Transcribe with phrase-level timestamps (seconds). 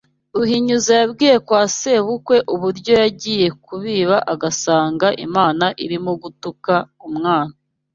[0.37, 6.73] Ruhinyuza yabwiye kwa sebukwe uburyo yagiye kubiba agasanga Imana irimo gutuka
[7.09, 7.53] umwana